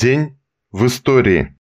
[0.00, 0.38] День
[0.72, 1.54] в истории.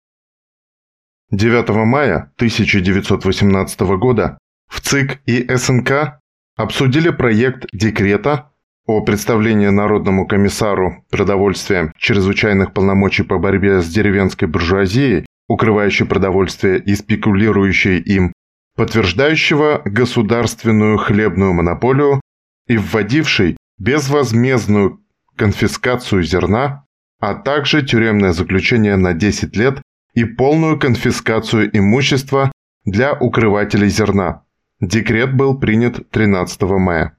[1.32, 4.38] 9 мая 1918 года
[4.68, 6.20] в ЦИК и СНК
[6.56, 8.52] обсудили проект декрета
[8.86, 16.94] о представлении Народному комиссару продовольствия чрезвычайных полномочий по борьбе с деревенской буржуазией, укрывающей продовольствие и
[16.94, 18.32] спекулирующей им,
[18.76, 22.20] подтверждающего государственную хлебную монополию
[22.68, 25.00] и вводивший безвозмездную
[25.34, 26.84] конфискацию зерна
[27.20, 29.82] а также тюремное заключение на 10 лет
[30.14, 32.52] и полную конфискацию имущества
[32.84, 34.44] для укрывателей зерна.
[34.80, 37.16] Декрет был принят 13 мая.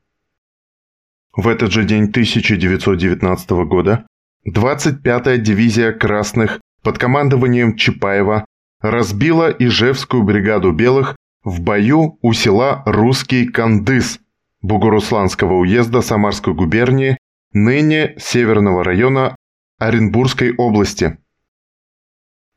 [1.35, 4.07] В этот же день 1919 года
[4.48, 8.45] 25-я дивизия красных под командованием Чапаева
[8.81, 14.20] разбила Ижевскую бригаду белых в бою у села Русский Кандыс
[14.62, 17.18] Бугурусланского уезда Самарской губернии,
[17.54, 19.35] ныне Северного района
[19.80, 21.18] Оренбургской области.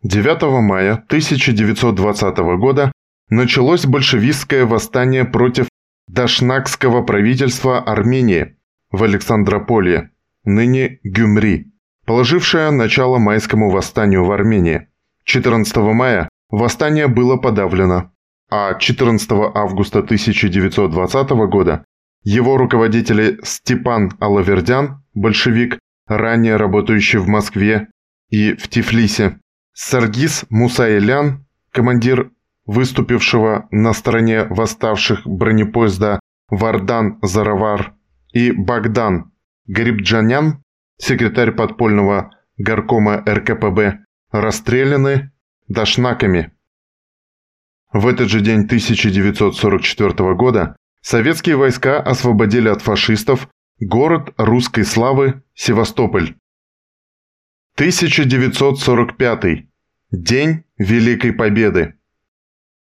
[0.03, 2.91] 9 мая 1920 года
[3.29, 5.69] началось большевистское восстание против
[6.09, 8.57] Дашнакского правительства Армении
[8.91, 10.11] в Александрополе,
[10.43, 11.73] ныне Гюмри,
[12.07, 14.89] положившее начало майскому восстанию в Армении.
[15.23, 18.11] 14 мая восстание было подавлено,
[18.51, 21.85] а 14 августа 1920 года
[22.25, 25.79] его руководители Степан Алавердян, большевик,
[26.17, 27.89] ранее работающий в Москве
[28.29, 29.39] и в Тифлисе,
[29.75, 32.31] Саргис Мусаэлян, командир
[32.67, 37.95] выступившего на стороне восставших бронепоезда Вардан-Заравар,
[38.33, 39.33] и Богдан
[39.67, 40.63] Гарибджанян,
[40.99, 45.33] секретарь подпольного горкома РКПБ, расстреляны
[45.69, 46.53] дашнаками.
[47.93, 53.49] В этот же день 1944 года советские войска освободили от фашистов
[53.85, 56.37] Город русской славы Севастополь.
[57.75, 59.67] 1945.
[60.13, 61.95] День Великой Победы.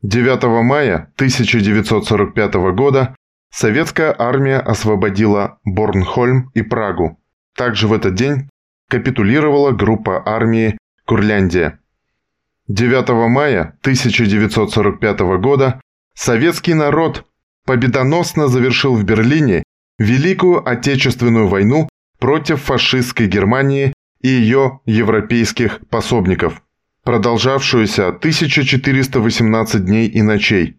[0.03, 3.17] 9 мая 1945 года
[3.51, 7.19] советская армия освободила Борнхольм и Прагу.
[7.57, 8.51] Также в этот день
[8.87, 10.77] капитулировала группа армии
[11.07, 11.81] Курляндия.
[12.69, 15.81] 9 мая 1945 года
[16.13, 17.25] советский народ
[17.65, 19.63] победоносно завершил в Берлине
[20.01, 21.87] Великую Отечественную войну
[22.19, 26.63] против фашистской Германии и ее европейских пособников,
[27.05, 30.79] продолжавшуюся 1418 дней и ночей.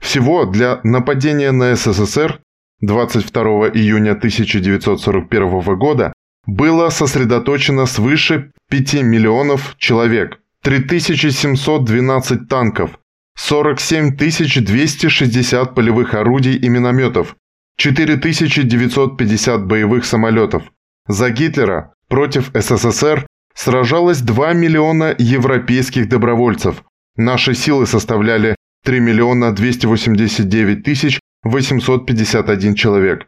[0.00, 2.40] Всего для нападения на СССР
[2.82, 6.12] 22 июня 1941 года
[6.44, 12.98] было сосредоточено свыше 5 миллионов человек, 3712 танков,
[13.34, 17.34] 47 260 полевых орудий и минометов,
[17.76, 20.64] 4950 боевых самолетов.
[21.08, 26.84] За Гитлера против СССР сражалось 2 миллиона европейских добровольцев.
[27.16, 33.26] Наши силы составляли 3 миллиона 289 тысяч 851 человек.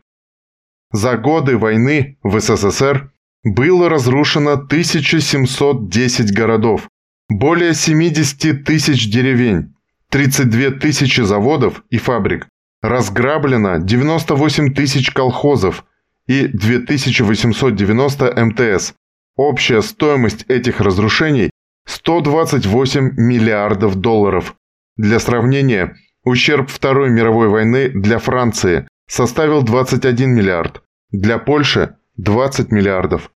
[0.92, 3.12] За годы войны в СССР
[3.42, 6.88] было разрушено 1710 городов,
[7.28, 9.74] более 70 тысяч деревень,
[10.10, 12.46] 32 тысячи заводов и фабрик,
[12.84, 15.86] разграблено 98 тысяч колхозов
[16.26, 18.92] и 2890 МТС.
[19.36, 21.50] Общая стоимость этих разрушений–
[21.86, 24.54] 128 миллиардов долларов.
[24.98, 33.30] Для сравнения, ущерб Второй мировой войны для Франции составил 21 миллиард, для Польши– 20 миллиардов.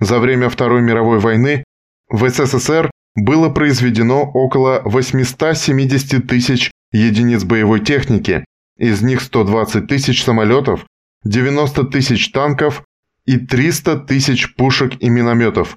[0.00, 1.64] За время Второй мировой войны
[2.10, 8.44] в СССР было произведено около 870 тысяч единиц боевой техники
[8.80, 10.86] из них 120 тысяч самолетов,
[11.24, 12.82] 90 тысяч танков
[13.26, 15.76] и 300 тысяч пушек и минометов.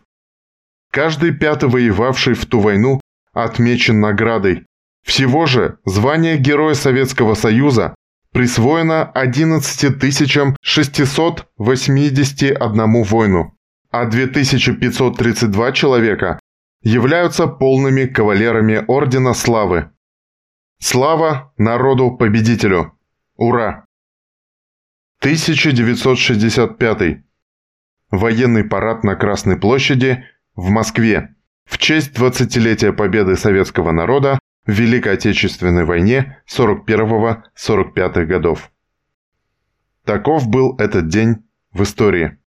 [0.90, 3.02] Каждый пятый воевавший в ту войну
[3.34, 4.66] отмечен наградой.
[5.06, 7.94] Всего же звание Героя Советского Союза
[8.32, 9.98] присвоено 11
[10.62, 13.54] 681 воину,
[13.92, 16.40] а 2532 человека
[16.84, 19.90] являются полными кавалерами Ордена Славы.
[20.86, 22.92] Слава народу-победителю!
[23.38, 23.86] Ура!
[25.20, 27.24] 1965.
[28.12, 30.26] Военный парад на Красной площади
[30.58, 38.70] в Москве в честь 20-летия победы советского народа в Великой Отечественной войне 41-45 годов.
[40.04, 42.40] Таков был этот день в истории.